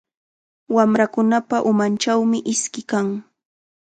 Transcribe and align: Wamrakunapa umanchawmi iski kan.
Wamrakunapa 0.75 1.57
umanchawmi 1.71 2.37
iski 2.53 2.81
kan. 2.89 3.07